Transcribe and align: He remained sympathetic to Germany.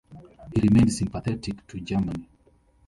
He 0.51 0.61
remained 0.61 0.91
sympathetic 0.91 1.67
to 1.67 1.79
Germany. 1.79 2.27